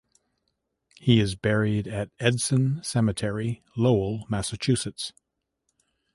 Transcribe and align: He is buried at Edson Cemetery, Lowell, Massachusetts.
He 0.97 1.19
is 1.19 1.35
buried 1.35 1.87
at 1.87 2.09
Edson 2.19 2.83
Cemetery, 2.83 3.61
Lowell, 3.77 4.25
Massachusetts. 4.29 5.13